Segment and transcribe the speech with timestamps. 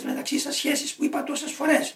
[0.00, 1.94] τι μεταξύ σας σχέσεις που είπα τόσες φορές.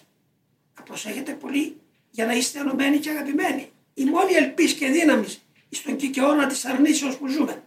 [0.77, 3.71] Να προσέχετε πολύ για να είστε ενωμένοι και αγαπημένοι.
[3.93, 7.63] Η μόνη ελπίς και δύναμης στον κικαιώνα της αρνήσεως που ζούμε,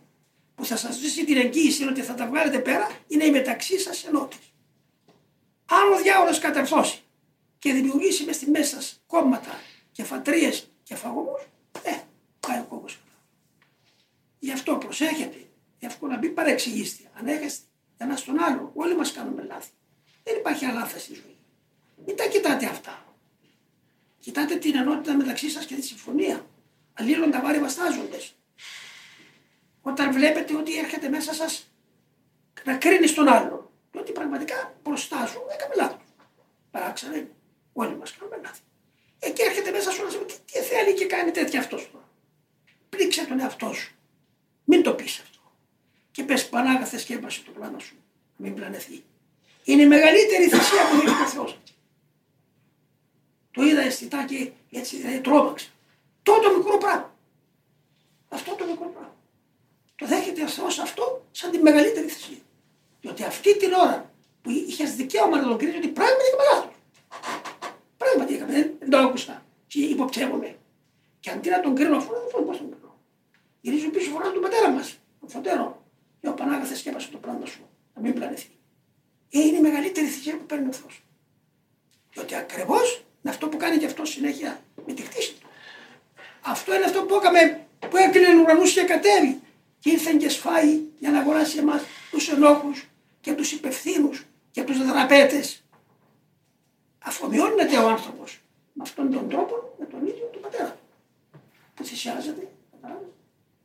[0.54, 4.04] που θα σας δώσει την εγγύηση ότι θα τα βγάλετε πέρα, είναι η μεταξύ σας
[4.04, 4.43] ενότητα.
[5.66, 7.03] Αν ο διάολος καταρθώσει
[7.59, 9.61] και δημιουργήσει μες στη μέσα σας κόμματα
[9.93, 11.43] και φατρίες και φαγωμούς,
[11.83, 11.97] ε,
[12.41, 12.99] πάει ο κόμπος.
[14.39, 15.37] Γι' αυτό προσέχετε.
[15.79, 17.11] Γι' αυτό να μην παρεξηγήσετε.
[17.15, 17.65] Ανέχεστε
[17.97, 18.70] ένα στον άλλο.
[18.75, 19.70] Όλοι μας κάνουμε λάθη.
[20.29, 21.37] Δεν υπάρχει αλάθα στη ζωή.
[22.06, 23.05] Μην τα κοιτάτε αυτά.
[24.18, 26.46] Κοιτάτε την ενότητα μεταξύ σας και τη συμφωνία.
[26.95, 28.20] Αλλήλων τα βάρη βαστάζονται.
[29.82, 31.70] Όταν βλέπετε ότι έρχεται μέσα σας
[32.64, 33.73] να κρίνεις τον άλλο.
[33.95, 36.02] Ότι πραγματικά προστάζουν, έκαμε λάθος.
[36.70, 37.30] Παράξανε,
[37.73, 38.60] όλοι μας κάνουμε λάθη.
[39.18, 42.09] Εκεί έρχεται μέσα σου να σου πει τι θέλει και κάνει τέτοια αυτός τώρα.
[42.88, 43.95] Πλήξε τον εαυτό σου.
[44.65, 45.38] Μην το πεις αυτό.
[46.10, 47.96] Και πες πανάγαθες και έπασε το πλάνο σου.
[48.37, 49.04] Να μην πλανεθεί.
[49.68, 51.58] Είναι η μεγαλύτερη θυσία που έχει ο Θεός.
[53.50, 55.68] Το είδα αισθητά και έτσι δηλαδή τρόμαξα.
[56.23, 57.15] Το μικρό πράγμα.
[58.28, 59.16] Αυτό το μικρό πράγμα.
[59.95, 62.43] Το δέχεται ο Θεός αυτό σαν τη μεγαλύτερη θυσία.
[63.01, 64.11] Διότι αυτή την ώρα
[64.43, 66.75] που είχες δικαίωμα να τον κρίνεις ότι πράγματι είχαμε λάθος.
[67.97, 70.56] Πράγματι είχαμε, δεν, το άκουσα και υποψεύομαι.
[71.21, 72.98] Και αντί να τον κρίνω αυτό, δεν θέλω πώ τον κρίνω.
[73.61, 75.83] Γυρίζω πίσω φορά του πατέρα μας, τον φωτέρο.
[76.21, 78.58] Και ο Πανάγαθε σκέπασε το πράγμα σου, να μην πλανηθεί.
[79.31, 81.03] Ε, είναι η μεγαλύτερη θυσία που παίρνει ο Θεός.
[82.12, 85.48] Διότι ακριβώς είναι αυτό που κάνει και αυτό συνέχεια με τη χτίση του.
[86.41, 89.41] Αυτό είναι αυτό που έκαμε, που έκλεινε ουρανούς και κατέβει.
[89.79, 92.87] Και ήρθε και σφάει για να αγοράσει εμάς τους ενόχους
[93.21, 95.62] και τους υπευθύνους και τους δραπέτες.
[96.99, 98.41] Αφομοιώνεται ο άνθρωπος
[98.73, 100.79] με αυτόν τον τρόπο με τον ίδιο του πατέρα.
[101.75, 102.49] Που θυσιάζεται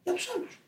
[0.04, 0.60] για τους άλλους.